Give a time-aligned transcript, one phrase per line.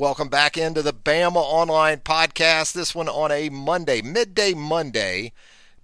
[0.00, 2.72] Welcome back into the Bama Online Podcast.
[2.72, 5.34] This one on a Monday, midday Monday,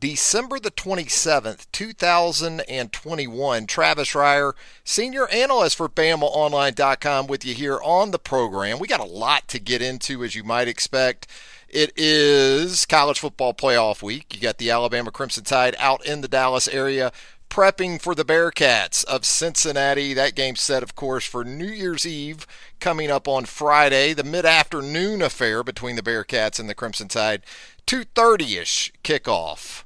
[0.00, 3.66] December the 27th, 2021.
[3.66, 8.78] Travis Reier, senior analyst for BamaOnline.com, with you here on the program.
[8.78, 11.26] We got a lot to get into, as you might expect.
[11.68, 14.34] It is college football playoff week.
[14.34, 17.12] You got the Alabama Crimson Tide out in the Dallas area
[17.48, 20.14] prepping for the Bearcats of Cincinnati.
[20.14, 22.46] That game set, of course, for New Year's Eve
[22.80, 27.42] coming up on Friday, the mid-afternoon affair between the Bearcats and the Crimson Tide.
[27.86, 29.84] 2:30ish kickoff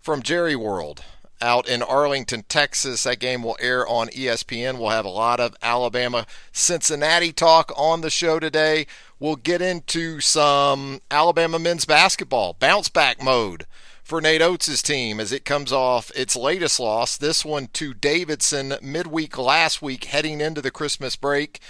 [0.00, 1.04] from Jerry World
[1.40, 3.02] out in Arlington, Texas.
[3.02, 4.78] That game will air on ESPN.
[4.78, 8.86] We'll have a lot of Alabama Cincinnati talk on the show today.
[9.18, 13.66] We'll get into some Alabama men's basketball bounce back mode
[14.12, 18.74] for Nate Oats' team as it comes off its latest loss, this one to Davidson
[18.82, 21.60] midweek last week, heading into the Christmas break.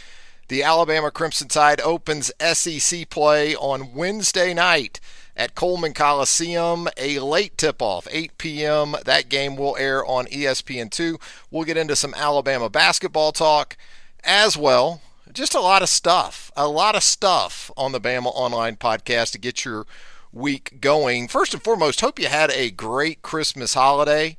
[0.48, 4.98] The Alabama Crimson Tide opens SEC play on Wednesday night
[5.36, 6.88] at Coleman Coliseum.
[6.96, 8.96] A late tip off, 8 p.m.
[9.04, 11.22] That game will air on ESPN2.
[11.48, 13.76] We'll get into some Alabama basketball talk
[14.24, 15.00] as well.
[15.32, 19.38] Just a lot of stuff, a lot of stuff on the Bama Online podcast to
[19.38, 19.86] get your
[20.32, 21.28] week going.
[21.28, 24.36] First and foremost, hope you had a great Christmas holiday.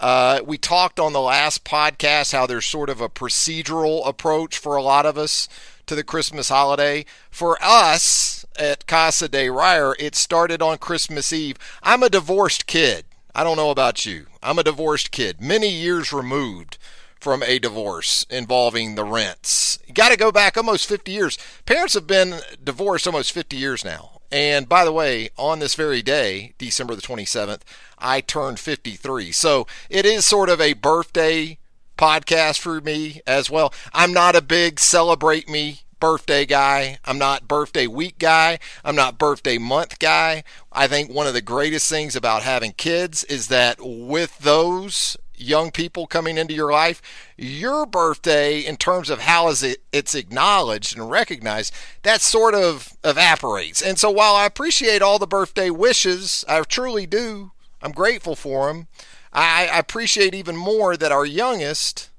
[0.00, 4.76] Uh, we talked on the last podcast how there's sort of a procedural approach for
[4.76, 5.48] a lot of us
[5.86, 7.04] to the Christmas holiday.
[7.30, 11.56] For us at Casa de Reier, it started on Christmas Eve.
[11.82, 13.06] I'm a divorced kid.
[13.34, 14.26] I don't know about you.
[14.42, 16.78] I'm a divorced kid, many years removed
[17.20, 19.78] from a divorce involving the rents.
[19.92, 21.38] Got to go back almost 50 years.
[21.66, 24.17] Parents have been divorced almost 50 years now.
[24.30, 27.60] And by the way, on this very day, December the 27th,
[27.98, 29.32] I turned 53.
[29.32, 31.58] So it is sort of a birthday
[31.96, 33.72] podcast for me as well.
[33.92, 36.98] I'm not a big celebrate me birthday guy.
[37.04, 38.58] I'm not birthday week guy.
[38.84, 40.44] I'm not birthday month guy.
[40.72, 45.70] I think one of the greatest things about having kids is that with those young
[45.70, 47.00] people coming into your life,
[47.36, 52.96] your birthday, in terms of how is it it's acknowledged and recognized, that sort of
[53.04, 53.82] evaporates.
[53.82, 57.52] And so, while I appreciate all the birthday wishes, I truly do.
[57.82, 58.88] I'm grateful for them.
[59.32, 62.10] I, appreciate even more that our youngest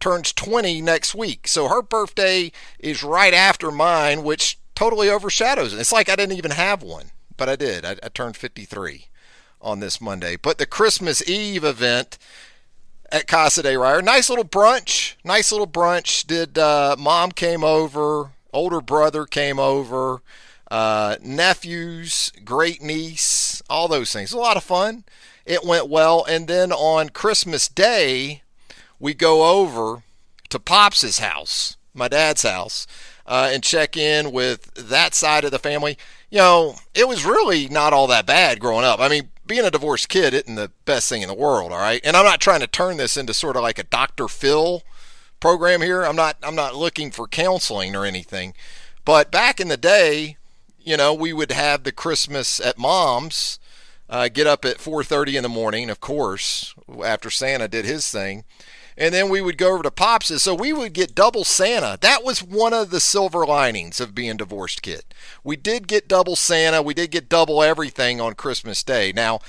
[0.00, 1.46] turns 20 next week.
[1.46, 5.80] So her birthday is right after mine, which totally overshadows it.
[5.80, 7.84] It's like I didn't even have one, but I did.
[7.84, 9.06] I, I turned 53
[9.60, 10.36] on this Monday.
[10.36, 12.18] But the Christmas Eve event
[13.12, 14.02] at Casa de Reier.
[14.02, 15.14] Nice little brunch.
[15.22, 16.26] Nice little brunch.
[16.26, 20.22] Did uh, mom came over, older brother came over,
[20.70, 24.32] uh, nephews, great niece, all those things.
[24.32, 25.04] a lot of fun.
[25.44, 26.24] It went well.
[26.24, 28.42] And then on Christmas Day,
[28.98, 30.02] we go over
[30.48, 32.86] to Pops's house, my dad's house,
[33.26, 35.98] uh, and check in with that side of the family.
[36.30, 39.00] You know, it was really not all that bad growing up.
[39.00, 42.00] I mean, being a divorced kid isn't the best thing in the world, all right?
[42.04, 44.28] And I'm not trying to turn this into sort of like a Dr.
[44.28, 44.82] Phil
[45.40, 46.02] program here.
[46.02, 48.54] I'm not I'm not looking for counseling or anything.
[49.04, 50.36] But back in the day,
[50.80, 53.58] you know, we would have the Christmas at mom's,
[54.08, 56.74] uh, get up at 4:30 in the morning, of course,
[57.04, 58.44] after Santa did his thing
[58.96, 60.42] and then we would go over to Pops's.
[60.42, 61.98] So we would get double Santa.
[62.00, 65.04] That was one of the silver linings of being divorced kid.
[65.42, 66.82] We did get double Santa.
[66.82, 69.12] We did get double everything on Christmas Day.
[69.12, 69.40] Now,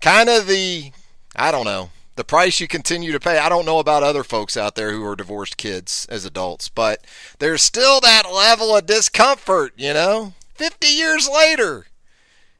[0.00, 0.92] kind of the,
[1.34, 3.38] I don't know, the price you continue to pay.
[3.38, 7.04] I don't know about other folks out there who are divorced kids as adults, but
[7.38, 10.34] there's still that level of discomfort, you know?
[10.54, 11.86] 50 years later,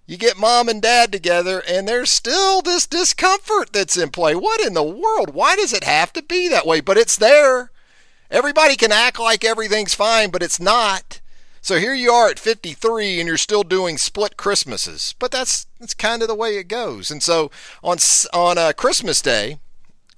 [0.07, 4.35] you get mom and dad together and there's still this discomfort that's in play.
[4.35, 5.35] What in the world?
[5.35, 6.81] Why does it have to be that way?
[6.81, 7.71] But it's there.
[8.31, 11.21] Everybody can act like everything's fine, but it's not.
[11.61, 15.15] So here you are at 53 and you're still doing split Christmases.
[15.19, 17.11] But that's that's kind of the way it goes.
[17.11, 17.51] And so
[17.83, 17.97] on
[18.35, 19.59] on uh, Christmas Day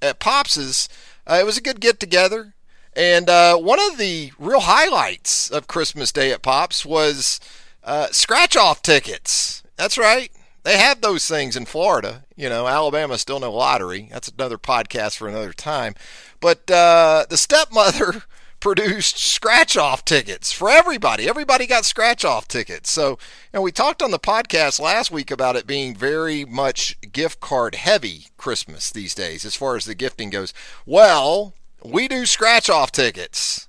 [0.03, 0.89] at Pops's,
[1.27, 2.55] uh, it was a good get together.
[2.97, 7.39] And uh, one of the real highlights of Christmas Day at Pops was
[7.85, 9.63] uh, scratch off tickets.
[9.77, 10.31] That's right.
[10.63, 12.25] They have those things in Florida.
[12.35, 14.09] You know, Alabama's still no lottery.
[14.11, 15.95] That's another podcast for another time.
[16.41, 18.25] But uh, the stepmother
[18.61, 21.29] produced scratch off tickets for everybody.
[21.29, 22.91] Everybody got scratch off tickets.
[22.91, 23.17] So,
[23.53, 27.77] and we talked on the podcast last week about it being very much gift card
[27.77, 30.53] heavy Christmas these days as far as the gifting goes.
[30.85, 33.69] Well, we do scratch off tickets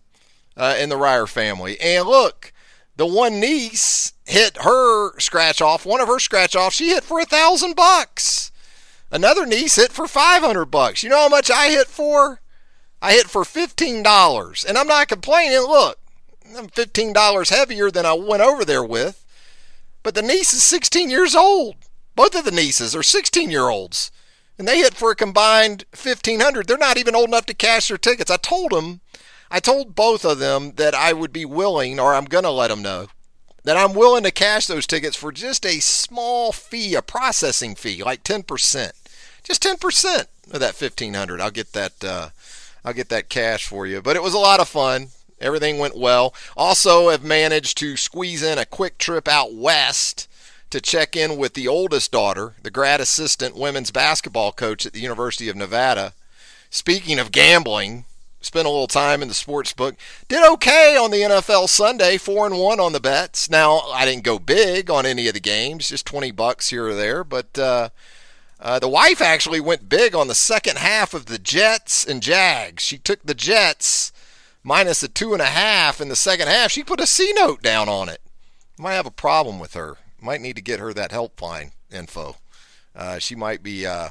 [0.56, 1.80] uh, in the Reier family.
[1.80, 2.52] And look,
[2.98, 7.20] the one niece hit her scratch off, one of her scratch offs, she hit for
[7.20, 8.52] a thousand bucks.
[9.12, 11.04] Another niece hit for 500 bucks.
[11.04, 12.42] You know how much I hit for?
[13.02, 14.66] I hit for $15.
[14.66, 15.60] And I'm not complaining.
[15.60, 15.98] Look,
[16.58, 19.24] I'm $15 heavier than I went over there with.
[20.04, 21.76] But the niece is 16 years old.
[22.16, 24.12] Both of the nieces are 16 year olds.
[24.58, 27.98] And they hit for a combined 1500 They're not even old enough to cash their
[27.98, 28.32] tickets.
[28.32, 29.02] I told them,
[29.50, 32.68] I told both of them that I would be willing, or I'm going to let
[32.68, 33.08] them know,
[33.64, 38.04] that I'm willing to cash those tickets for just a small fee, a processing fee,
[38.04, 38.92] like 10%.
[39.44, 42.04] Just 10% of that 1500 I'll get that.
[42.04, 42.30] Uh,
[42.84, 44.02] I'll get that cash for you.
[44.02, 45.10] But it was a lot of fun.
[45.42, 46.34] Everything went well.
[46.56, 50.28] Also, have managed to squeeze in a quick trip out west
[50.70, 55.02] to check in with the oldest daughter, the grad assistant women's basketball coach at the
[55.02, 56.14] University of Nevada.
[56.70, 58.06] Speaking of gambling,
[58.42, 59.96] spent a little time in the sports book.
[60.28, 63.50] Did okay on the NFL Sunday, four and one on the bets.
[63.50, 66.96] Now I didn't go big on any of the games, just twenty bucks here or
[66.96, 67.90] there, but uh,
[68.60, 72.84] uh, the wife actually went big on the second half of the Jets and Jags.
[72.84, 74.12] She took the Jets
[74.64, 76.72] minus a two and a half in the second half.
[76.72, 78.22] She put a C note down on it.
[78.78, 79.98] Might have a problem with her.
[80.22, 82.38] Might need to get her that helpline info.
[82.96, 84.10] Uh, she might be uh,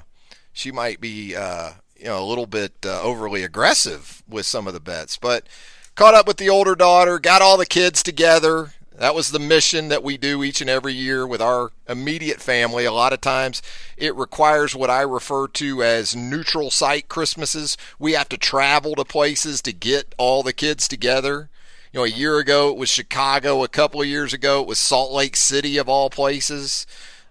[0.52, 4.74] she might be uh, you know a little bit uh, overly aggressive with some of
[4.74, 5.46] the bets, but
[5.94, 8.72] caught up with the older daughter, got all the kids together.
[8.98, 12.86] That was the mission that we do each and every year with our immediate family.
[12.86, 13.60] A lot of times
[13.98, 17.76] it requires what I refer to as neutral site Christmases.
[17.98, 21.50] We have to travel to places to get all the kids together.
[21.92, 23.62] You know, a year ago it was Chicago.
[23.62, 26.86] A couple of years ago it was Salt Lake City, of all places.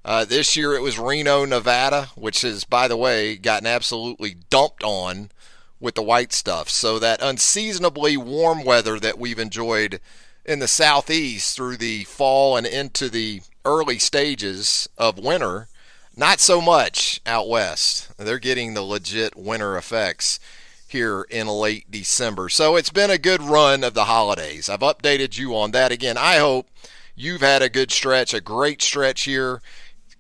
[0.06, 4.84] Uh, this year it was Reno, Nevada, which has, by the way, gotten absolutely dumped
[4.84, 5.31] on
[5.80, 6.69] with the white stuff.
[6.69, 10.00] So that unseasonably warm weather that we've enjoyed
[10.46, 15.69] in the southeast through the fall and into the early stages of winter.
[16.16, 18.16] Not so much out west.
[18.16, 20.40] They're getting the legit winter effects
[20.88, 22.48] here in late December.
[22.50, 24.69] So it's been a good run of the holidays.
[24.69, 26.16] I've updated you on that again.
[26.16, 26.68] I hope
[27.16, 29.62] you've had a good stretch, a great stretch here.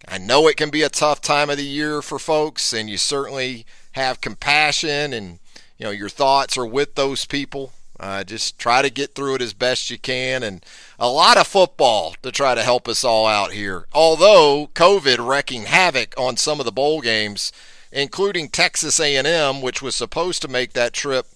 [0.07, 2.97] I know it can be a tough time of the year for folks, and you
[2.97, 5.39] certainly have compassion and
[5.77, 9.41] you know your thoughts are with those people uh, just try to get through it
[9.41, 10.65] as best you can, and
[10.99, 13.85] a lot of football to try to help us all out here.
[13.93, 17.53] Although COVID wrecking havoc on some of the bowl games,
[17.91, 21.27] including Texas A&M, which was supposed to make that trip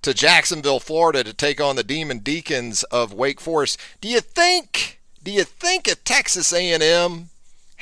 [0.00, 3.78] to Jacksonville, Florida, to take on the Demon Deacons of Wake Forest.
[4.00, 5.00] Do you think?
[5.22, 7.28] Do you think if Texas A&M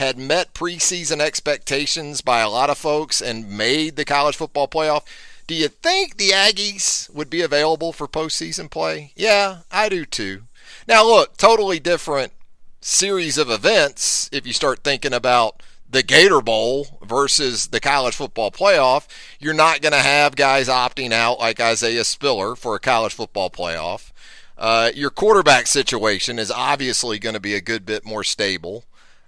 [0.03, 5.05] had met preseason expectations by a lot of folks and made the college football playoff?
[5.47, 9.13] Do you think the Aggies would be available for postseason play?
[9.15, 10.43] Yeah, I do too.
[10.89, 12.33] Now, look, totally different
[12.81, 18.51] series of events if you start thinking about the Gator Bowl versus the college football
[18.51, 19.07] playoff.
[19.39, 23.51] You're not going to have guys opting out like Isaiah Spiller for a college football
[23.51, 24.11] playoff.
[24.59, 28.85] Uh, your quarterback situation is obviously going to be a good bit more stable.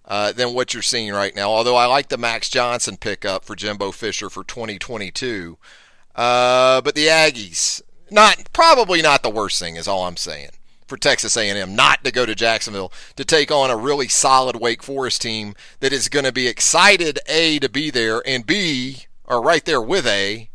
[0.06, 1.48] Uh, than what you're seeing right now.
[1.48, 5.56] Although I like the Max Johnson pickup for Jimbo Fisher for 2022.
[6.14, 7.80] Uh, but the Aggies,
[8.10, 10.50] not probably not the worst thing is all I'm saying
[10.86, 14.82] for Texas A&M not to go to Jacksonville to take on a really solid Wake
[14.82, 19.42] Forest team that is going to be excited a to be there and b are
[19.42, 20.50] right there with a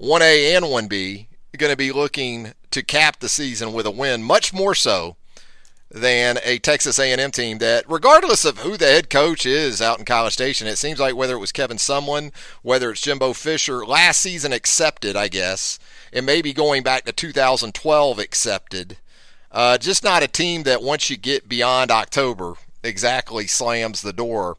[0.00, 1.26] 1A and 1B
[1.56, 5.16] going to be looking to cap the season with a win much more so
[5.94, 10.04] than a Texas A&M team that, regardless of who the head coach is out in
[10.04, 12.32] College Station, it seems like whether it was Kevin Sumlin,
[12.62, 15.78] whether it's Jimbo Fisher, last season accepted, I guess,
[16.12, 18.96] and maybe going back to 2012 accepted.
[19.52, 24.56] Uh, just not a team that once you get beyond October exactly slams the door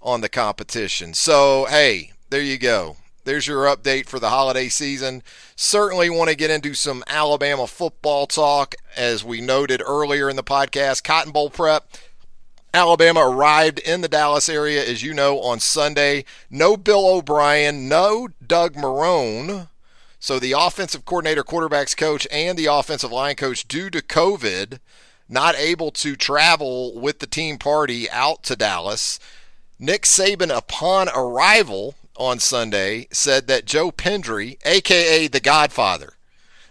[0.00, 1.12] on the competition.
[1.12, 2.96] So, hey, there you go.
[3.28, 5.22] There's your update for the holiday season.
[5.54, 8.74] Certainly want to get into some Alabama football talk.
[8.96, 11.86] As we noted earlier in the podcast, Cotton Bowl prep.
[12.72, 16.24] Alabama arrived in the Dallas area, as you know, on Sunday.
[16.48, 19.68] No Bill O'Brien, no Doug Marrone.
[20.18, 24.78] So the offensive coordinator, quarterbacks coach, and the offensive line coach, due to COVID,
[25.28, 29.20] not able to travel with the team party out to Dallas.
[29.78, 36.14] Nick Saban, upon arrival, on Sunday said that Joe Pendry, aka the Godfather,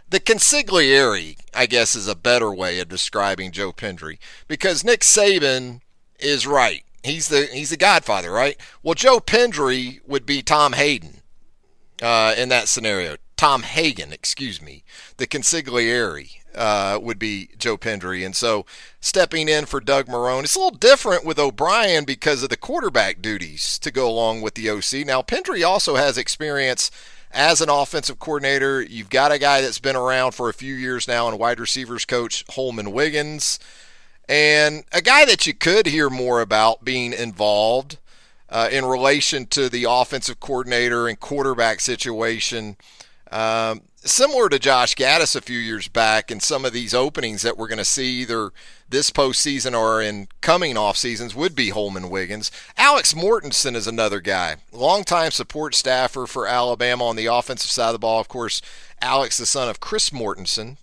[0.10, 5.82] the consigliere, I guess, is a better way of describing Joe Pendry because Nick Saban
[6.20, 6.84] is right.
[7.04, 8.58] He's the he's the Godfather, right?
[8.84, 11.22] Well, Joe Pendry would be Tom Hayden
[12.02, 13.16] uh, in that scenario.
[13.36, 14.84] Tom Hagen, excuse me,
[15.18, 18.26] the consigliere uh, would be Joe Pendry.
[18.26, 18.66] And so
[19.00, 23.22] stepping in for Doug Marrone, it's a little different with O'Brien because of the quarterback
[23.22, 25.06] duties to go along with the OC.
[25.06, 26.92] Now, Pendry also has experience
[27.32, 31.08] as an offensive coordinator, you've got a guy that's been around for a few years
[31.08, 33.60] now and wide receivers coach Holmon Wiggins,
[34.30, 37.98] and a guy that you could hear more about being involved
[38.50, 42.78] uh, in relation to the offensive coordinator and quarterback situation.
[43.32, 47.58] Um, similar to Josh Gattis a few years back in some of these openings that
[47.58, 48.52] we're going to see either
[48.90, 52.52] this postseason or in coming off seasons would be Holmon Wiggins.
[52.78, 57.94] Alex Mortensen is another guy, longtime support staffer for Alabama on the offensive side of
[57.94, 58.20] the ball.
[58.22, 58.62] Of course,
[59.02, 60.78] Alex, the son of Chris Mortensen,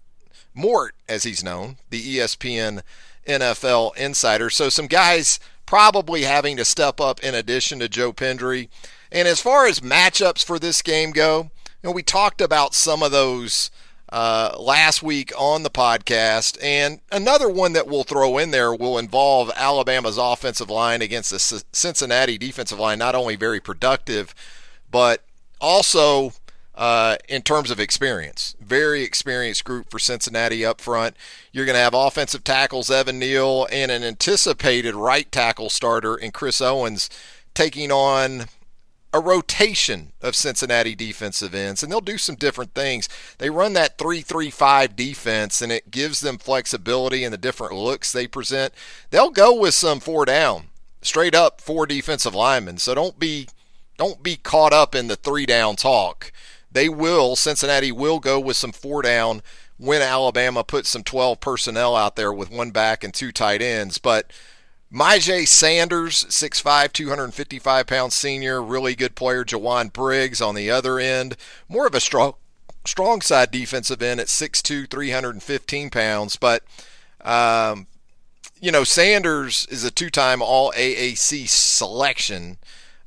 [0.55, 2.83] Mort as he's known, the ESPN
[3.27, 4.51] NFL insider.
[4.51, 8.69] So some guys probably having to step up in addition to Joe Pendry.
[9.11, 11.51] And as far as matchups for this game go,
[11.85, 13.71] you know, we talked about some of those
[14.11, 18.97] uh, last week on the podcast, and another one that we'll throw in there will
[18.97, 22.99] involve Alabama's offensive line against the Cincinnati defensive line.
[22.99, 24.35] Not only very productive,
[24.91, 25.23] but
[25.61, 26.33] also
[26.75, 28.57] uh, in terms of experience.
[28.62, 31.14] Very experienced group for Cincinnati up front.
[31.53, 36.33] You're going to have offensive tackles Evan Neal and an anticipated right tackle starter in
[36.33, 37.11] Chris Owens
[37.53, 38.47] taking on
[39.14, 43.09] a rotation of Cincinnati defensive ends, and they'll do some different things.
[43.38, 47.75] They run that 3 3 5 defense, and it gives them flexibility in the different
[47.75, 48.75] looks they present.
[49.11, 50.64] They'll go with some four down,
[51.00, 52.78] straight up four defensive linemen.
[52.78, 53.49] So don't be
[53.97, 56.33] don't be caught up in the three down talk
[56.75, 59.42] they will, Cincinnati will go with some four down
[59.78, 63.99] when Alabama puts some 12 personnel out there with one back and two tight ends.
[63.99, 64.30] But
[64.95, 69.45] Myjai Sanders, 6'5, 255 pound senior, really good player.
[69.45, 71.37] Jowon Briggs on the other end,
[71.69, 72.35] more of a strong,
[72.85, 76.37] strong side defensive end at 6'2, 315 pounds.
[76.37, 76.63] But,
[77.23, 77.89] um,
[78.61, 82.59] you know, Sanders is a two time All AAC selection,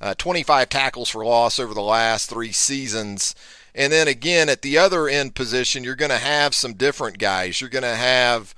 [0.02, 3.34] uh, 25 tackles for loss over the last three seasons.
[3.74, 7.62] And then again, at the other end position, you're going to have some different guys.
[7.62, 8.54] You're going to have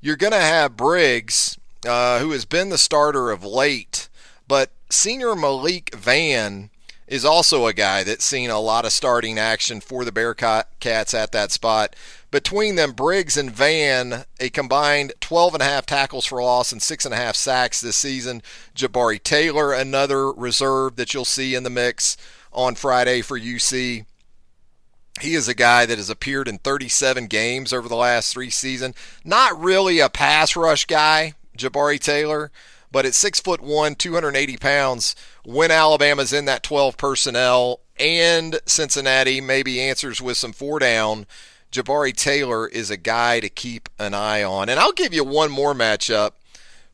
[0.00, 4.08] you're going to have Briggs, uh, who has been the starter of late,
[4.46, 6.70] but senior Malik Vann
[7.10, 11.32] is also a guy that's seen a lot of starting action for the Bearcats at
[11.32, 11.96] that spot.
[12.30, 16.80] Between them, Briggs and Vann, a combined 12 and a half tackles for loss and
[16.80, 18.42] six and a half sacks this season.
[18.76, 22.16] Jabari Taylor, another reserve that you'll see in the mix
[22.52, 24.04] on Friday for UC.
[25.20, 28.94] He is a guy that has appeared in 37 games over the last three seasons.
[29.24, 32.50] Not really a pass rush guy, Jabari Taylor,
[32.92, 35.14] but at six foot one, 280 pounds,
[35.44, 41.26] when Alabama's in that 12 personnel and Cincinnati maybe answers with some four down,
[41.70, 44.68] Jabari Taylor is a guy to keep an eye on.
[44.68, 46.32] And I'll give you one more matchup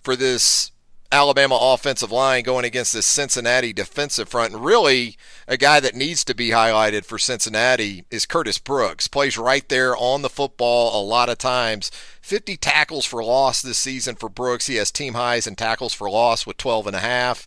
[0.02, 0.70] for this
[1.12, 4.54] Alabama offensive line going against this Cincinnati defensive front.
[4.54, 9.08] And really, a guy that needs to be highlighted for Cincinnati is Curtis Brooks.
[9.08, 11.90] Plays right there on the football a lot of times.
[12.20, 14.66] 50 tackles for loss this season for Brooks.
[14.66, 17.46] He has team highs in tackles for loss with 12 and a half,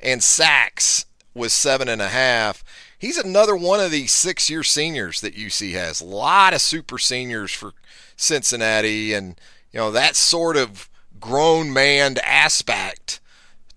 [0.00, 2.62] and sacks with seven and a half.
[2.98, 6.00] He's another one of these six-year seniors that UC has.
[6.00, 7.72] A lot of super seniors for
[8.16, 9.40] Cincinnati, and
[9.72, 13.20] you know that sort of grown man aspect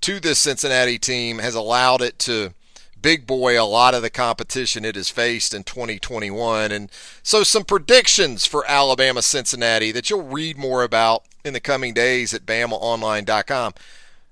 [0.01, 2.53] to this Cincinnati team has allowed it to
[3.01, 6.71] big boy a lot of the competition it has faced in 2021.
[6.71, 6.91] And
[7.23, 12.33] so, some predictions for Alabama Cincinnati that you'll read more about in the coming days
[12.33, 13.73] at BamaOnline.com.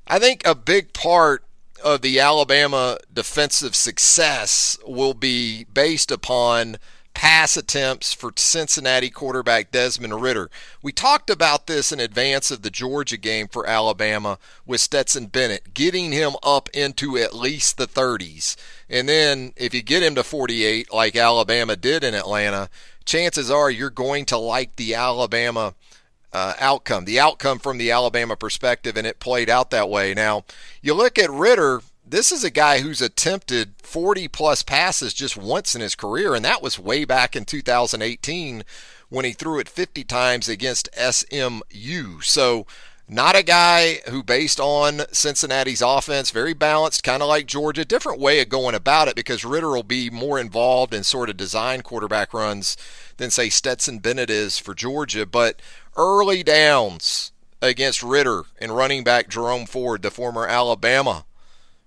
[0.08, 1.44] I think a big part
[1.84, 6.78] of the Alabama defensive success will be based upon
[7.20, 10.50] pass attempts for Cincinnati quarterback Desmond Ridder.
[10.82, 15.74] We talked about this in advance of the Georgia game for Alabama with Stetson Bennett,
[15.74, 18.56] getting him up into at least the 30s.
[18.90, 22.70] And then if you get him to 48, like Alabama did in Atlanta,
[23.04, 25.74] chances are you're going to like the Alabama
[26.32, 30.14] uh, outcome, the outcome from the Alabama perspective, and it played out that way.
[30.14, 30.46] Now,
[30.82, 35.76] you look at Ridder, this is a guy who's attempted 40 plus passes just once
[35.76, 38.64] in his career, and that was way back in 2018
[39.10, 42.22] when he threw it 50 times against SMU.
[42.22, 42.66] So,
[43.08, 48.20] not a guy who, based on Cincinnati's offense, very balanced, kind of like Georgia, different
[48.20, 51.82] way of going about it because Ridder will be more involved in sort of design
[51.82, 52.78] quarterback runs
[53.18, 55.26] than, say, Stetson Bennett is for Georgia.
[55.26, 55.60] But
[55.98, 57.32] early downs
[57.64, 61.26] against Ridder and running back Jerome Ford, the former Alabama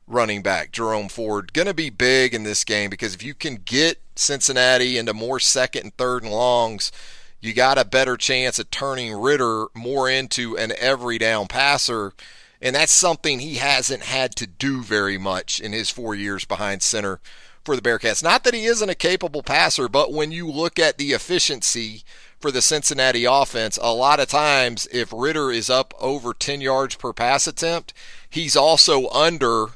[0.07, 3.57] running back, Jerome Ford, going to be big in this game because if you can
[3.57, 6.93] get Cincinnati into more second and third and longs,
[7.41, 12.13] you got a better chance at turning Ridder more into an every down passer.
[12.61, 16.83] And that's something he hasn't had to do very much in his four years behind
[16.83, 17.21] center
[17.65, 18.23] for the Bearcats.
[18.23, 22.05] Not that he isn't a capable passer, but when you look at the efficiency
[22.41, 26.95] for the Cincinnati offense, a lot of times if Ridder is up over 10 yards
[26.95, 27.93] per pass attempt,
[28.31, 29.71] he's also under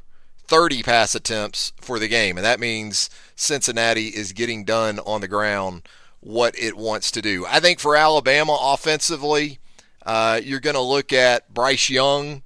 [0.49, 2.37] 30 pass attempts for the game.
[2.37, 5.89] And that means Cincinnati is getting done on the ground
[6.21, 7.47] what it wants to do.
[7.47, 9.59] I think for Alabama offensively,
[10.05, 12.43] uh, you're going to look at Bryce Young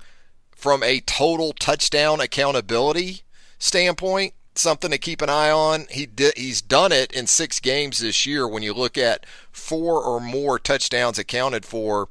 [0.50, 3.22] from a total touchdown accountability
[3.58, 5.86] standpoint something to keep an eye on.
[5.90, 8.46] He he's done it in six games this year.
[8.46, 12.08] When you look at four or more touchdowns accounted for,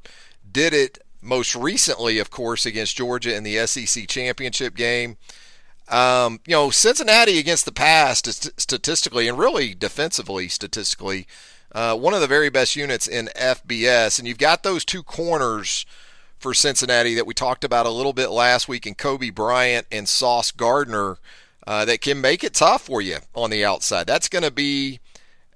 [0.50, 5.16] did it most recently, of course, against Georgia in the SEC championship game.
[5.90, 11.26] Um, you know, Cincinnati against the pass statistically and really defensively statistically,
[11.72, 14.18] uh, one of the very best units in FBS.
[14.18, 15.84] And you've got those two corners
[16.38, 20.08] for Cincinnati that we talked about a little bit last week in Coby Bryant and
[20.08, 21.18] Sauce Gardner
[21.66, 24.06] uh, that can make it tough for you on the outside.
[24.06, 25.00] That's going to be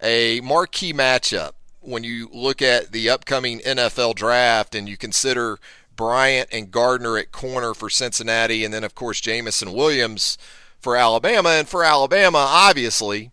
[0.03, 5.59] a marquee matchup when you look at the upcoming NFL draft and you consider
[5.97, 10.39] Bryant and Gardner at corner for Cincinnati, and then, of course, Jameson Williams
[10.81, 11.51] for Alabama.
[11.51, 13.31] And for Alabama, obviously,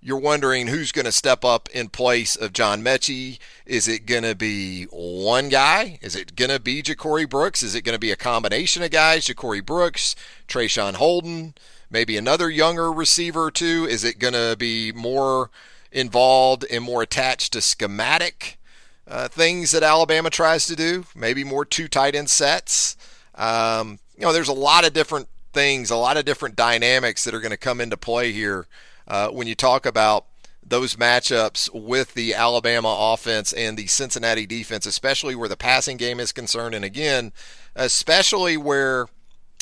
[0.00, 3.38] you're wondering who's going to step up in place of John Metchie.
[3.64, 5.98] Is it going to be one guy?
[6.02, 7.62] Is it going to be Ja'Corey Brooks?
[7.62, 9.26] Is it going to be a combination of guys?
[9.26, 10.14] Ja'Corey Brooks,
[10.46, 11.54] Traeshon Holden,
[11.90, 13.86] maybe another younger receiver or two?
[13.88, 15.50] Is it going to be more
[15.90, 18.58] involved and more attached to schematic
[19.06, 21.04] uh, things that Alabama tries to do?
[21.14, 22.96] Maybe more two tight end sets.
[23.34, 27.34] Um, you know, there's a lot of different things, a lot of different dynamics that
[27.34, 28.66] are going to come into play here
[29.06, 30.26] uh, when you talk about
[30.66, 36.18] those matchups with the Alabama offense and the Cincinnati defense, especially where the passing game
[36.18, 36.74] is concerned.
[36.74, 37.32] And again,
[37.76, 39.06] especially where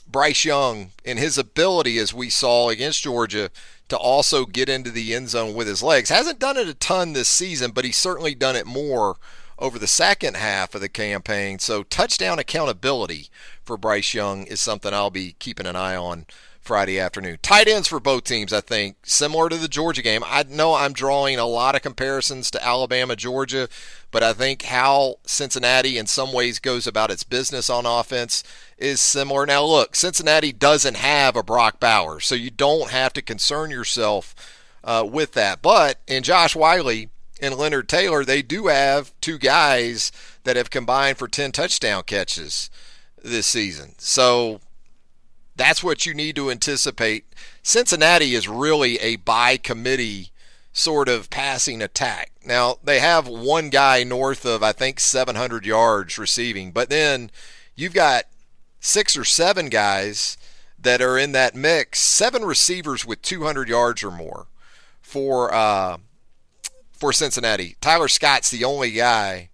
[0.07, 3.51] Bryce Young and his ability, as we saw against Georgia,
[3.93, 6.09] to also get into the end zone with his legs.
[6.09, 9.17] Hasn't done it a ton this season, but he's certainly done it more
[9.59, 11.59] over the second half of the campaign.
[11.59, 13.29] So, touchdown accountability
[13.63, 16.27] for Bryce Young is something I'll be keeping an eye on
[16.63, 17.39] Friday afternoon.
[17.43, 20.23] Tight ends for both teams, I think, similar to the Georgia game.
[20.25, 23.69] I know I'm drawing a lot of comparisons to Alabama, Georgia,
[24.13, 28.45] but I think how Cincinnati in some ways goes about its business on offense
[28.79, 29.45] is similar.
[29.45, 34.35] Now, look, Cincinnati doesn't have a Brock Bowers, so you don't have to concern yourself
[34.85, 35.63] uh, with that.
[35.63, 36.89] But in Josh Whyle,
[37.43, 40.13] and Leonard Taylor, they do have two guys
[40.45, 42.71] that have combined for 10 touchdown catches
[43.21, 43.95] this season.
[43.99, 44.61] So
[45.63, 47.25] that's what you need to anticipate.
[47.63, 50.31] Cincinnati is really a by committee
[50.73, 52.33] sort of passing attack.
[52.45, 57.31] Now, they have one guy north of, I think, 700 yards receiving, but then
[57.77, 58.25] you've got
[58.81, 60.37] six or seven guys
[60.81, 64.49] that are in that mix, seven receivers with 200 yards or more
[65.01, 65.99] for uh,
[66.93, 67.77] for Cincinnati.
[67.81, 69.51] Tyler Scott's the only guy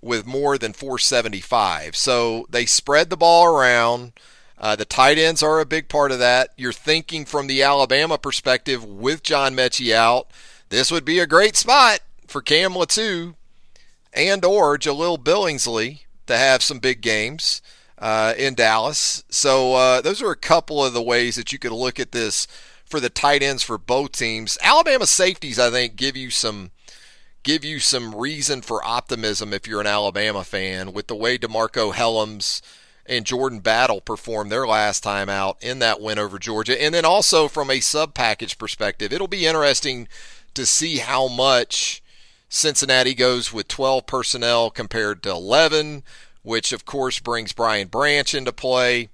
[0.00, 1.96] with more than 475.
[1.96, 4.12] So they spread the ball around.
[4.58, 6.50] Uh, the tight ends are a big part of that.
[6.56, 10.28] You're thinking from the Alabama perspective with John Metchie out,
[10.68, 13.34] this would be a great spot for Cam Latu
[14.12, 17.62] and or Jahleel Billingsley to have some big games
[17.98, 19.24] uh, in Dallas.
[19.28, 22.46] So uh, those are a couple of the ways that you could look at this
[22.84, 24.56] for the tight ends for both teams.
[24.62, 26.70] Alabama safeties, I think, give you some
[27.42, 31.92] give you some reason for optimism if you're an Alabama fan with the way DeMarcco
[31.92, 32.62] Hellams–
[33.06, 36.80] and Jordan Battle performed their last time out in that win over Georgia.
[36.80, 40.08] And then also from a sub package perspective, it'll be interesting
[40.54, 42.02] to see how much
[42.48, 46.02] Cincinnati goes with 12 personnel compared to 11,
[46.42, 49.08] which of course brings Brian Branch into play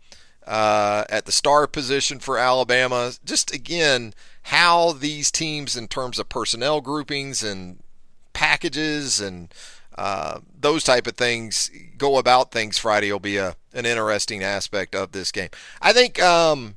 [0.47, 3.13] uh, at the star position for Alabama.
[3.25, 7.83] Just again, how these teams, in terms of personnel groupings and
[8.33, 9.53] packages and
[10.01, 14.95] uh, those type of things go about things Friday will be a an interesting aspect
[14.95, 15.51] of this game.
[15.83, 16.77] I think um,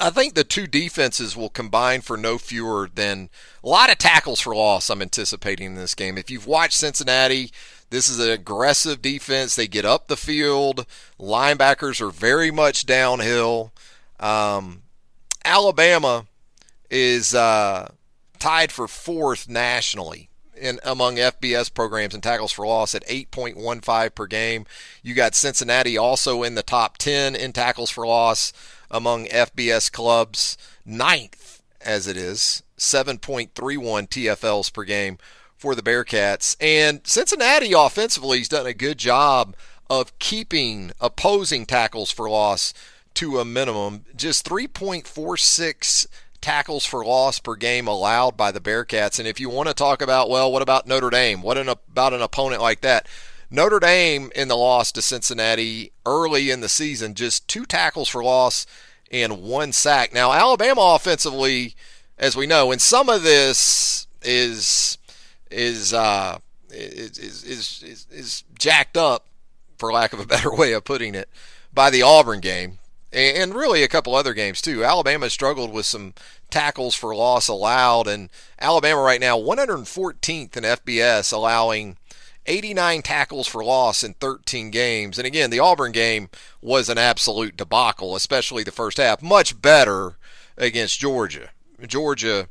[0.00, 3.28] I think the two defenses will combine for no fewer than
[3.62, 4.88] a lot of tackles for loss.
[4.88, 6.16] I'm anticipating in this game.
[6.16, 7.52] If you've watched Cincinnati,
[7.90, 9.54] this is an aggressive defense.
[9.54, 10.86] They get up the field.
[11.20, 13.74] Linebackers are very much downhill.
[14.18, 14.84] Um,
[15.44, 16.24] Alabama
[16.88, 17.92] is uh,
[18.38, 24.26] tied for fourth nationally in among FBS programs and tackles for loss at 8.15 per
[24.26, 24.66] game.
[25.02, 28.52] You got Cincinnati also in the top 10 in tackles for loss
[28.90, 35.18] among FBS clubs, ninth as it is, 7.31 TFLs per game
[35.56, 36.56] for the Bearcats.
[36.60, 39.56] And Cincinnati offensively has done a good job
[39.88, 42.72] of keeping opposing tackles for loss
[43.14, 44.04] to a minimum.
[44.16, 46.06] Just 3.46
[46.42, 49.18] tackles for loss per game allowed by the Bearcats.
[49.18, 51.40] And if you want to talk about, well, what about Notre Dame?
[51.40, 53.06] What an, about an opponent like that?
[53.50, 58.24] Notre Dame in the loss to Cincinnati early in the season, just two tackles for
[58.24, 58.66] loss
[59.10, 60.12] and one sack.
[60.12, 61.74] Now, Alabama offensively,
[62.18, 64.96] as we know, and some of this is
[65.50, 66.38] is uh,
[66.70, 69.26] is, is, is, is jacked up,
[69.76, 71.28] for lack of a better way of putting it,
[71.74, 72.78] by the Auburn game
[73.12, 74.84] and really a couple other games too.
[74.84, 76.14] Alabama struggled with some
[76.50, 81.96] tackles for loss allowed, and Alabama right now 114th in FBS, allowing
[82.46, 85.18] 89 tackles for loss in 13 games.
[85.18, 86.28] And again, the Auburn game
[86.60, 89.22] was an absolute debacle, especially the first half.
[89.22, 90.16] Much better
[90.56, 91.50] against Georgia.
[91.86, 92.48] Georgia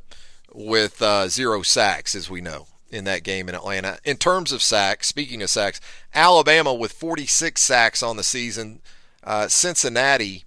[0.52, 3.98] with uh, zero sacks, as we know, in that game in Atlanta.
[4.04, 5.80] In terms of sacks, speaking of sacks,
[6.14, 8.80] Alabama with 46 sacks on the season.
[9.24, 10.44] Uh, Cincinnati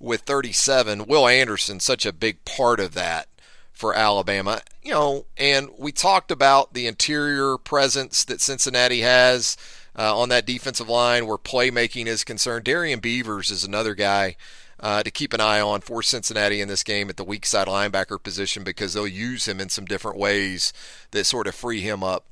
[0.00, 1.06] with 37.
[1.06, 3.28] Will Anderson, such a big part of that
[3.72, 4.60] for Alabama.
[4.82, 9.56] You know, and we talked about the interior presence that Cincinnati has
[9.96, 12.64] uh, on that defensive line where playmaking is concerned.
[12.64, 14.36] Darrian Beavers is another guy
[14.80, 17.66] uh, to keep an eye on for Cincinnati in this game at the weak side
[17.66, 20.72] linebacker position because they'll use him in some different ways
[21.10, 22.24] that sort of free him up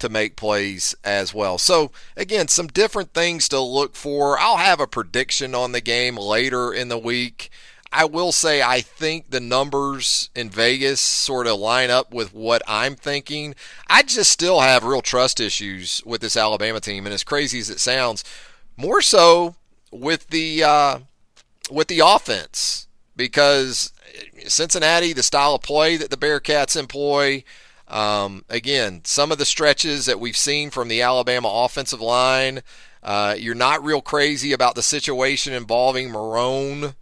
[0.00, 1.58] to make plays as well.
[1.58, 4.38] So, again, some different things to look for.
[4.38, 7.50] I'll have a prediction on the game later in the week.
[7.92, 12.62] I will say I think the numbers in Vegas sort of line up with what
[12.68, 13.54] I'm thinking.
[13.88, 17.68] I just still have real trust issues with this Alabama team, and as crazy as
[17.68, 18.22] it sounds,
[18.76, 19.56] more so
[19.90, 20.98] with the uh,
[21.68, 22.86] with the offense
[23.16, 23.92] because
[24.46, 27.44] Cincinnati, the style of play that the Bearcats employ.
[27.90, 32.60] Um, again, some of the stretches that we've seen from the Alabama offensive line,
[33.02, 36.94] uh, you're not real crazy about the situation involving Marrone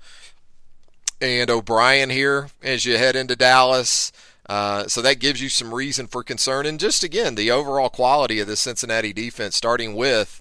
[1.20, 4.12] and O'Brien here as you head into Dallas.
[4.48, 6.64] Uh, so that gives you some reason for concern.
[6.64, 10.40] And just again, the overall quality of the Cincinnati defense, starting with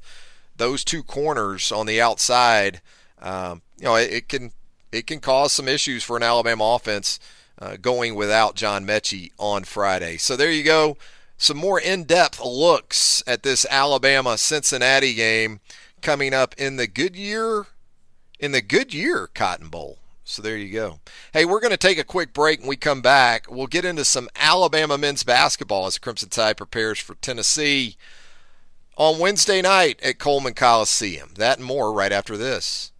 [0.56, 2.82] those two corners on the outside,
[3.22, 4.52] um, you know, it, it, can
[4.94, 7.20] it can cause some issues for an Alabama offense
[7.60, 10.18] uh, going without John Metchie on Friday.
[10.18, 10.98] So there you go.
[11.38, 15.60] Some more in-depth looks at this Alabama Cincinnati game
[16.02, 17.68] coming up in the Goodyear
[18.40, 19.98] in the Goodyear Cotton Bowl.
[20.24, 21.00] So there you go.
[21.32, 23.50] Hey, we're going to take a quick break and we come back.
[23.50, 27.96] We'll get into some Alabama men's basketball as Crimson Tide prepares for Tennessee
[28.98, 31.30] on Wednesday night at Coleman Coliseum.
[31.38, 32.92] That and more right after this.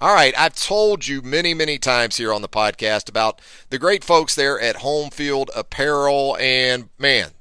[0.00, 4.02] All right, I've told you many, many times here on the podcast about the great
[4.02, 7.32] folks there at Home Field Apparel, and man,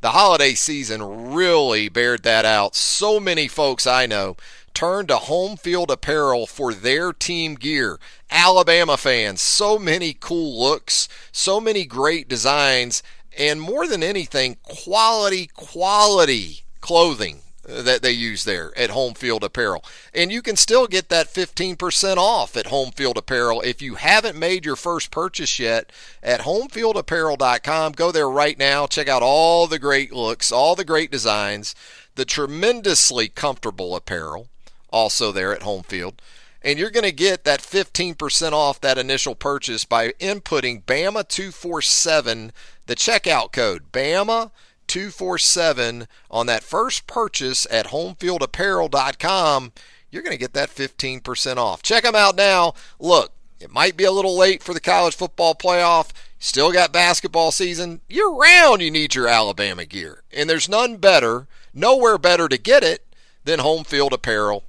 [0.00, 2.76] the holiday season really bared that out.
[2.76, 4.36] So many folks I know
[4.74, 7.98] turn to home field apparel for their team gear.
[8.30, 13.02] Alabama fans, so many cool looks, so many great designs,
[13.36, 19.84] and more than anything, quality, quality clothing that they use there at Home Field Apparel.
[20.12, 24.38] And you can still get that 15% off at Home Field Apparel if you haven't
[24.38, 25.90] made your first purchase yet
[26.22, 27.92] at homefieldapparel.com.
[27.92, 28.86] Go there right now.
[28.86, 31.74] Check out all the great looks, all the great designs,
[32.14, 34.48] the tremendously comfortable apparel
[34.94, 36.22] also there at home field.
[36.62, 42.52] And you're going to get that 15% off that initial purchase by inputting BAMA247,
[42.86, 43.92] the checkout code.
[44.86, 49.72] BAMA247 on that first purchase at homefieldapparel.com.
[50.10, 51.82] You're going to get that 15% off.
[51.82, 52.74] Check them out now.
[52.98, 56.10] Look, it might be a little late for the college football playoff.
[56.38, 58.00] Still got basketball season.
[58.08, 60.22] Year round, you need your Alabama gear.
[60.32, 63.06] And there's none better, nowhere better to get it
[63.44, 64.64] than Homefield Apparel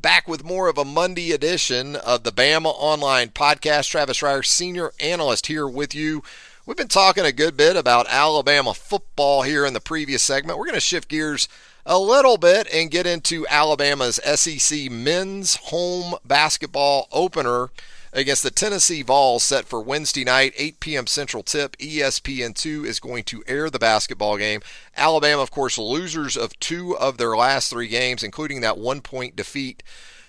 [0.00, 3.88] Back with more of a Monday edition of the Bama Online Podcast.
[3.88, 6.24] Travis Reier, senior analyst, here with you.
[6.64, 10.56] We've been talking a good bit about Alabama football here in the previous segment.
[10.56, 11.48] We're going to shift gears
[11.84, 17.70] a little bit and get into Alabama's SEC men's home basketball opener
[18.12, 21.08] against the Tennessee Vols set for Wednesday night, 8 p.m.
[21.08, 21.76] Central Tip.
[21.78, 24.60] ESPN2 is going to air the basketball game.
[24.96, 29.34] Alabama, of course, losers of two of their last three games, including that one point
[29.34, 29.82] defeat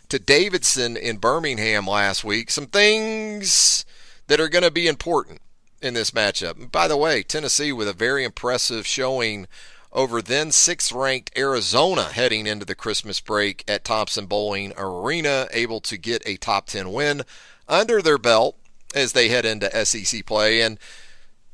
[0.10, 2.50] to Davidson in Birmingham last week.
[2.50, 3.86] Some things
[4.26, 5.40] that are going to be important
[5.84, 6.72] in this matchup.
[6.72, 9.48] by the way, Tennessee with a very impressive showing
[9.92, 15.82] over then sixth ranked Arizona heading into the Christmas break at Thompson Bowling Arena, able
[15.82, 17.22] to get a top 10 win
[17.68, 18.58] under their belt
[18.96, 20.62] as they head into SEC play.
[20.62, 20.80] And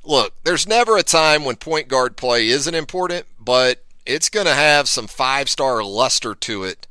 [0.03, 4.53] look, there's never a time when point guard play isn't important, but it's going to
[4.53, 6.87] have some five star luster to it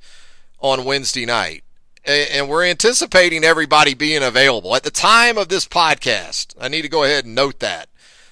[0.61, 1.63] on Wednesday night
[2.09, 6.55] and we're anticipating everybody being available at the time of this podcast.
[6.59, 7.89] I need to go ahead and note that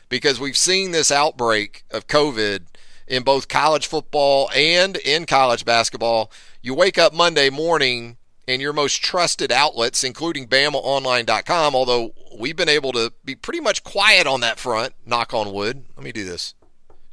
[0.09, 2.67] because we've seen this outbreak of COVID
[3.07, 6.31] in both college football and in college basketball.
[6.63, 8.17] You wake up Monday morning
[8.49, 13.85] and your most trusted outlets, including BamaOnline.com, although we've been able to be pretty much
[13.85, 15.85] quiet on that front, knock on wood.
[15.97, 16.55] Let me do this.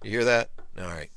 [0.01, 0.49] You hear that?
[0.79, 1.09] All right.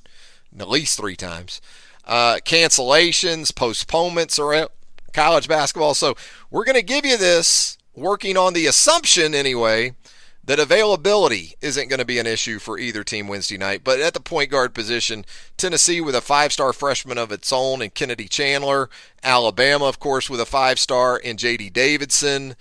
[0.58, 1.60] At least three times.
[2.04, 4.68] Uh, cancellations, postponements are
[5.12, 5.94] college basketball.
[5.94, 6.16] So
[6.50, 9.94] we're going to give you this, working on the assumption anyway
[10.46, 13.82] that availability isn't going to be an issue for either team Wednesday night.
[13.82, 15.24] But at the point guard position,
[15.56, 18.88] Tennessee with a five star freshman of its own and Kennedy Chandler,
[19.22, 21.70] Alabama, of course, with a five star and J.D.
[21.70, 22.54] Davison.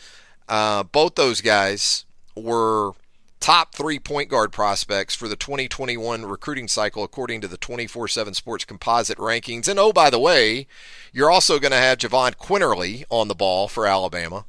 [0.49, 2.05] Uh, both those guys
[2.35, 2.93] were
[3.39, 8.33] top three point guard prospects for the 2021 recruiting cycle, according to the 24 7
[8.33, 9.67] Sports Composite rankings.
[9.67, 10.67] And oh, by the way,
[11.13, 14.45] you're also going to have Jahvon Quinerly on the ball for Alabama.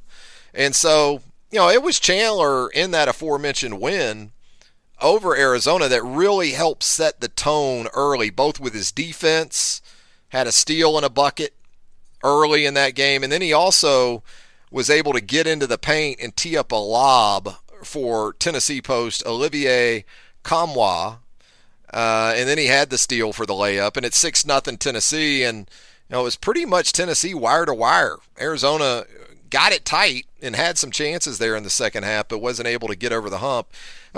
[0.53, 1.21] And so,
[1.51, 4.31] you know, it was Chandler in that aforementioned win
[5.01, 9.81] over Arizona that really helped set the tone early, both with his defense,
[10.29, 11.53] had a steal and a bucket
[12.23, 14.23] early in that game, and then he also
[14.71, 19.25] was able to get into the paint and tee up a lob for Tennessee post
[19.25, 20.05] Olivier
[20.43, 21.19] Nkamhoua.
[21.93, 25.43] Uh, and then he had the steal for the layup, and it's six nothing Tennessee,
[25.43, 25.69] and
[26.09, 28.17] you know it was pretty much Tennessee wire to wire.
[28.39, 29.05] Arizona
[29.49, 32.87] got it tight and had some chances there in the second half, but wasn't able
[32.89, 33.69] to get over the hump.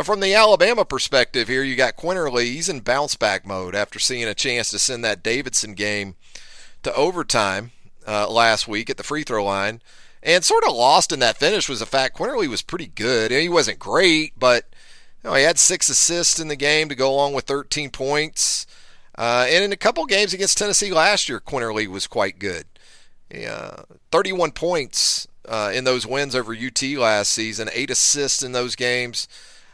[0.04, 2.46] From the Alabama perspective, here you got Quinerly.
[2.46, 6.16] He's in bounce back mode after seeing a chance to send that Davidson game
[6.84, 7.72] to overtime
[8.08, 9.82] uh, last week at the free throw line.
[10.22, 13.32] And sort of lost in that finish was the fact Quinerly was pretty good.
[13.32, 14.66] He wasn't great, but
[15.24, 18.66] you know, he had six assists in the game to go along with 13 points.
[19.18, 22.66] Uh, and in a couple games against Tennessee last year, Quinerly was quite good.
[23.34, 28.76] Yeah, 31 points uh, in those wins over UT last season, eight assists in those
[28.76, 29.28] games.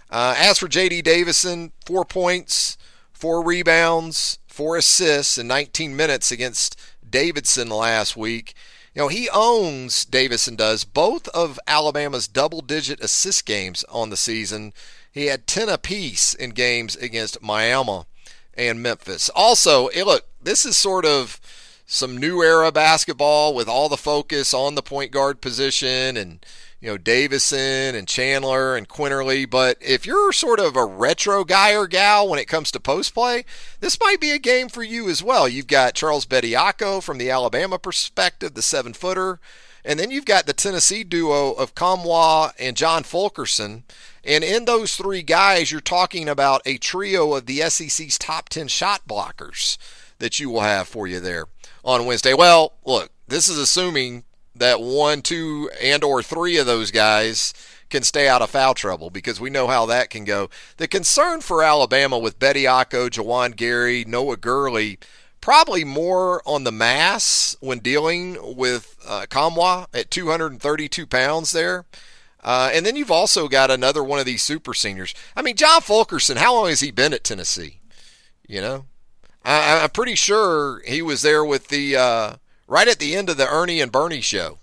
[0.10, 1.02] Uh, as for J.D.
[1.02, 2.78] Davison, four points,
[3.14, 8.54] four rebounds, four assists in 19 minutes against Davidson last week.
[8.96, 14.16] You know, he owns, Davison does, both of Alabama's double digit assist games on the
[14.16, 14.72] season.
[15.12, 18.06] He had 10 apiece in games against Miami
[18.54, 19.30] and Memphis.
[19.36, 21.42] Also, look, this is sort of
[21.86, 26.46] some new era basketball with all the focus on the point guard position and
[26.86, 29.50] you know Davison and Chandler and Quinerly.
[29.50, 33.16] But if you're sort of a retro guy or gal when it comes to post
[33.16, 33.44] play,
[33.80, 35.50] this might be a game for you as well.
[35.50, 39.40] You've got Charles Bediako from the Alabama perspective, the seven footer.
[39.84, 43.84] And then you've got the Tennessee duo of Nkamhoua and John Fulkerson.
[44.24, 48.68] And in those three guys, you're talking about a trio of the SEC's top 10
[48.68, 49.80] shot blockers
[50.20, 51.46] that you will have for you there
[51.84, 52.36] on Wednesday.
[52.36, 54.24] Well, look, this is assuming
[54.56, 57.54] that one, two, and or three of those guys
[57.90, 60.50] can stay out of foul trouble because we know how that can go.
[60.78, 64.98] The concern for Alabama with Bediako, Juwan Gary, Noah Gurley,
[65.42, 71.86] probably more on the mass when dealing with uh, Nkamhoua at 232 pounds there.
[72.44, 75.14] Uh, and then you've also got another one of these super seniors.
[75.36, 77.80] I mean, John Fulkerson, how long has he been at Tennessee?
[78.48, 78.86] You know,
[79.44, 82.36] I, am pretty sure he was there with the uh,
[82.68, 84.60] right at the end of the Ernie and Bernie show,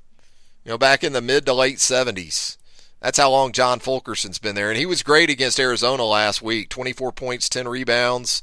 [0.65, 2.57] you know, back in the mid to late 70s.
[3.01, 4.71] That's how long John Fulkerson's been there.
[4.71, 8.43] And he was great against Arizona last week 24 points, 10 rebounds.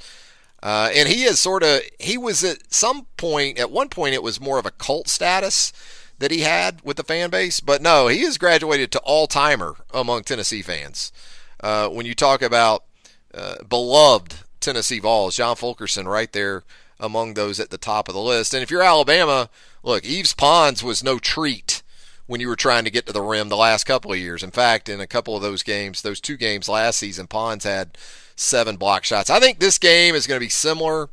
[0.62, 4.24] Uh, and he is sort of, he was at some point, at one point, it
[4.24, 5.72] was more of a cult status
[6.20, 7.62] that he had with the fan base.
[7.62, 11.14] But no, he has graduated to all timer among Tennessee fans.
[11.62, 12.84] Uh, when you talk about
[13.34, 16.64] uh, beloved Tennessee Vols, John Fulkerson right there
[17.00, 18.54] among those at the top of the list.
[18.54, 19.50] And if you're Alabama,
[19.84, 21.82] look, Yves Pons was no treat
[22.28, 24.44] when you were trying to get to the rim the last couple of years.
[24.44, 27.98] In fact, in a couple of those games, those two games last season, Pons had
[28.36, 29.30] seven block shots.
[29.30, 31.10] I think this game is going to be similar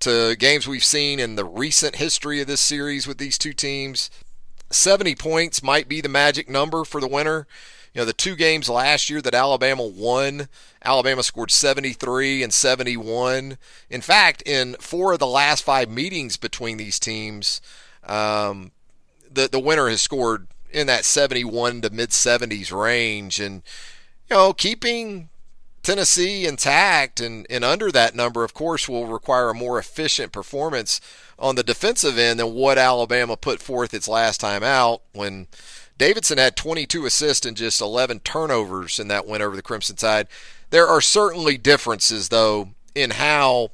[0.00, 4.10] to games we've seen in the recent history of this series with these two teams.
[4.70, 7.46] 70 points might be the magic number for the winner.
[7.96, 10.48] You know, the two games last year that Alabama won,
[10.84, 13.56] Alabama scored 73 and 71.
[13.88, 17.62] In fact, in four of the last five meetings between these teams,
[18.04, 18.72] um,
[19.32, 23.62] the the winner has scored in that 71 to mid 70s range, and
[24.28, 25.30] you know, keeping
[25.82, 31.00] Tennessee intact and, and under that number, of course, will require a more efficient performance
[31.38, 35.46] on the defensive end than what Alabama put forth its last time out when
[35.98, 40.28] Davidson had 22 assists and just 11 turnovers in that win over the Crimson Tide.
[40.70, 43.70] There are certainly differences, though, in how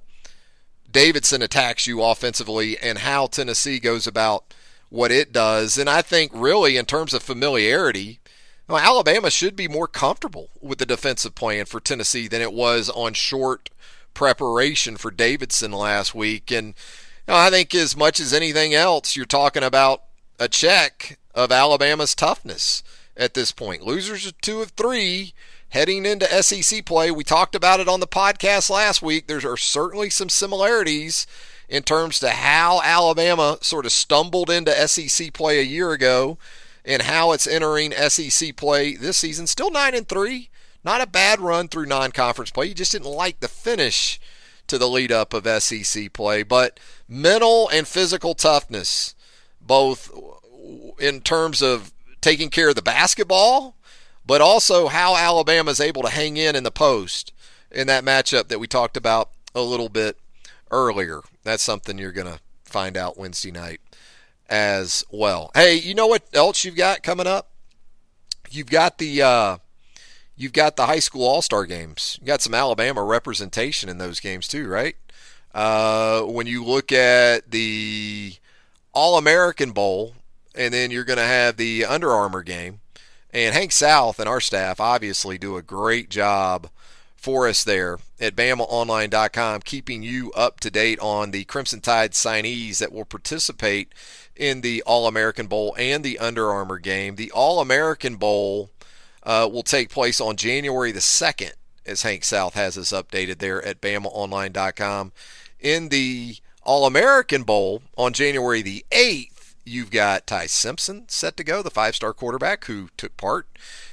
[0.91, 4.55] Davidson attacks you offensively and how Tennessee goes about
[4.89, 5.79] what it does.
[5.79, 8.21] And I think, really, in terms of familiarity,
[8.69, 12.89] well, Alabama should be more comfortable with the defensive plan for Tennessee than it was
[12.91, 13.71] on short
[14.15, 16.51] preparation for Davidson last week.
[16.51, 20.03] And you know, I think, as much as anything else, you're talking about
[20.39, 22.83] a check of Alabama's toughness
[23.17, 23.83] at this point.
[23.83, 25.35] Losers are two of three
[25.71, 27.11] heading into SEC play.
[27.11, 29.27] We talked about it on the podcast last week.
[29.27, 31.27] There are certainly some similarities
[31.69, 36.37] in terms to how Alabama sort of stumbled into SEC play a year ago
[36.85, 39.47] and how it's entering SEC play this season.
[39.47, 40.51] Still 9 and 3.
[40.85, 42.67] Not a bad run through non-conference play.
[42.67, 44.21] You just didn't like the finish
[44.67, 49.15] to the lead up of SEC play, but mental and physical toughness
[49.61, 50.11] both
[50.99, 53.77] in terms of taking care of the basketball,
[54.25, 57.33] but also how Alabama is able to hang in in the post
[57.71, 60.17] in that matchup that we talked about a little bit
[60.71, 61.21] earlier.
[61.43, 63.81] That's something you're going to find out Wednesday night
[64.49, 65.51] as well.
[65.55, 67.51] Hey, you know what else you've got coming up?
[68.51, 69.59] You've got the uh,
[70.37, 72.19] you've got the high school all star games.
[72.21, 74.97] You got some Alabama representation in those games too, right?
[75.55, 78.35] Uh, when you look at the
[78.93, 80.15] All American Bowl,
[80.55, 82.81] and then you're going to have the Under Armour game,
[83.33, 86.69] and Hank South and our staff obviously do a great job
[87.17, 92.79] for us there at BamaOnline.com, keeping you up to date on the Crimson Tide signees
[92.79, 93.93] that will participate
[94.35, 97.15] in the All American Bowl and the Under Armour game.
[97.15, 98.71] The All American Bowl
[99.23, 101.53] uh, will take place on January the 2nd,
[101.87, 105.13] as Hank South has us updated there at BamaOnline.com.
[105.61, 109.32] In the All American Bowl on January the 8th,
[109.65, 113.47] you've got Ty Simpson set to go, the five star quarterback who took part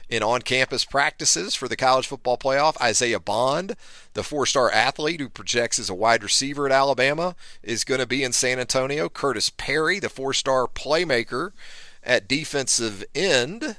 [0.09, 2.79] in on campus practices for the college football playoff.
[2.81, 3.75] Isaiah Bond,
[4.13, 8.07] the four star athlete who projects as a wide receiver at Alabama, is going to
[8.07, 9.09] be in San Antonio.
[9.09, 11.51] Khurtiss Perry, the four star playmaker
[12.03, 13.77] at defensive end.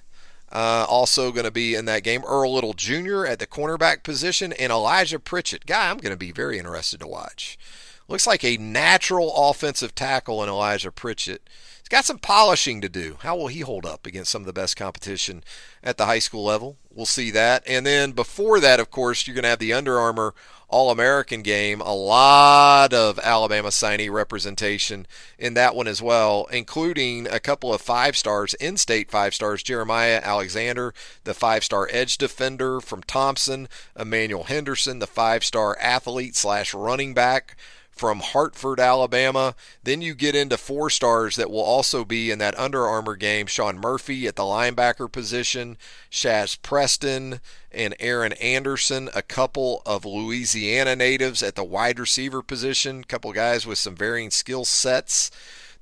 [0.52, 2.24] Uh, also going to be in that game.
[2.26, 3.24] Earl Little Jr.
[3.24, 5.64] at the cornerback position, and Elijah Pritchett.
[5.64, 7.56] Guy, I'm going to be very interested to watch.
[8.08, 11.48] Looks like a natural offensive tackle in Elijah Pritchett
[11.90, 13.18] got some polishing to do.
[13.20, 15.44] How will he hold up against some of the best competition
[15.82, 16.78] at the high school level?
[16.88, 17.62] We'll see that.
[17.66, 20.34] And then before that, of course, you're going to have the Under Armour
[20.68, 21.80] All American game.
[21.80, 27.80] A lot of Alabama signee representation in that one as well, including a couple of
[27.80, 29.62] five stars, in state five stars.
[29.62, 33.68] Jeremiah Alexander, the five star edge defender from Thompson.
[33.98, 37.56] Emmanuel Henderson, the five star athlete slash running back
[38.00, 39.54] from Hartford, Alabama.
[39.82, 43.46] Then you get into four stars that will also be in that Under Armour game.
[43.46, 45.76] Shawn Murphy at the linebacker position,
[46.10, 53.00] Shazz Preston and Aaron Anderson, a couple of Louisiana natives at the wide receiver position,
[53.00, 55.30] a couple guys with some varying skill sets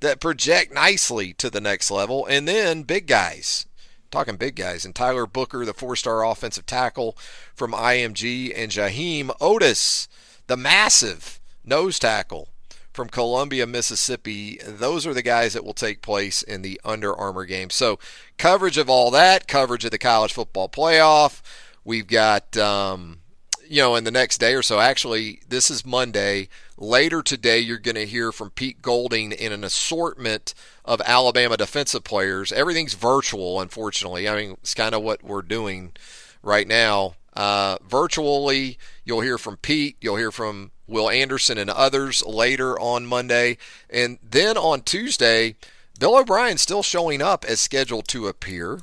[0.01, 2.25] that project nicely to the next level.
[2.25, 3.65] And then big guys,
[4.11, 7.17] talking big guys, and Tyler Booker, the four star offensive tackle
[7.55, 10.09] from IMG, and Jaheim Oatis,
[10.47, 11.38] the massive
[11.69, 12.49] nose tackle
[12.91, 14.59] from Columbia, Mississippi.
[14.65, 17.69] Those are the guys that will take place in the Under Armour game.
[17.69, 17.99] So,
[18.37, 21.41] coverage of all that, coverage of the college football playoff.
[21.85, 23.19] We've got, um,
[23.67, 24.79] you know, in the next day or so.
[24.79, 26.49] Actually, this is Monday.
[26.77, 30.53] Later today, you're going to hear from Pete Golding in an assortment
[30.83, 32.51] of Alabama defensive players.
[32.51, 34.27] Everything's virtual, unfortunately.
[34.27, 35.93] I mean, it's kind of what we're doing
[36.41, 37.15] right now.
[37.33, 39.97] Uh, virtually, you'll hear from Pete.
[40.01, 43.57] You'll hear from Will Anderson and others later on Monday.
[43.89, 45.55] And then on Tuesday,
[45.99, 48.81] Bill O'Brien still showing up as scheduled to appear.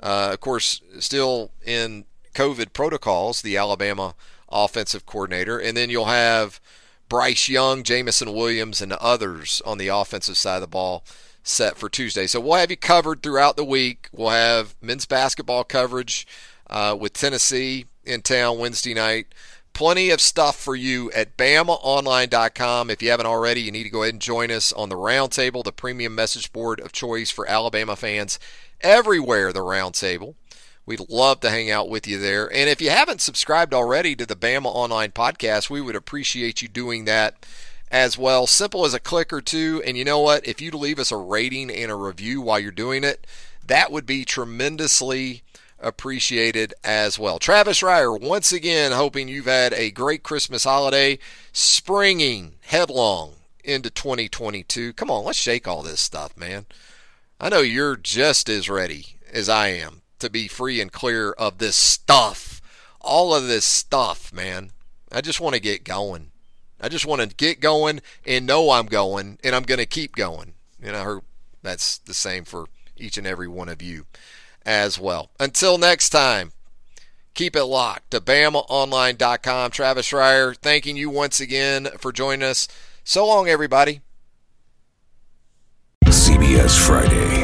[0.00, 4.14] Uh, of course, still in COVID protocols, the Alabama
[4.50, 5.58] offensive coordinator.
[5.58, 6.60] And then you'll have
[7.08, 11.04] Bryce Young, Jameson Williams, and others on the offensive side of the ball
[11.42, 12.26] set for Tuesday.
[12.26, 14.08] So we'll have you covered throughout the week.
[14.12, 16.26] We'll have men's basketball coverage
[16.68, 19.26] uh, with Tennessee in town Wednesday night.
[19.74, 22.90] Plenty of stuff for you at BamaOnline.com.
[22.90, 25.64] If you haven't already, you need to go ahead and join us on the Roundtable,
[25.64, 28.38] the premium message board of choice for Alabama fans
[28.80, 29.52] everywhere.
[29.52, 30.36] The Roundtable.
[30.86, 32.46] We'd love to hang out with you there.
[32.52, 36.68] And if you haven't subscribed already to the Bama Online podcast, we would appreciate you
[36.68, 37.44] doing that
[37.90, 38.46] as well.
[38.46, 39.82] Simple as a click or two.
[39.84, 40.46] And you know what?
[40.46, 43.26] If you'd leave us a rating and a review while you're doing it,
[43.66, 45.42] that would be tremendously
[45.84, 47.38] appreciated as well.
[47.38, 51.18] Travis Reier, once again, hoping you've had a great Christmas holiday,
[51.52, 54.94] springing headlong into 2022.
[54.94, 56.66] Come on, let's shake all this stuff, man.
[57.38, 61.58] I know you're just as ready as I am to be free and clear of
[61.58, 62.62] this stuff.
[63.00, 64.70] All of this stuff, man.
[65.12, 66.30] I just want to get going.
[66.80, 70.16] I just want to get going and know I'm going, and I'm going to keep
[70.16, 70.54] going.
[70.82, 71.20] And I heard
[71.62, 72.66] that's the same for
[72.96, 74.06] each and every one of you
[74.64, 75.30] as well.
[75.38, 76.52] Until next time,
[77.34, 79.70] keep it locked to BamaOnline.com.
[79.70, 82.68] Travis Reier, thanking you once again for joining us.
[83.04, 84.00] So long, everybody.
[86.06, 87.43] CBS Friday.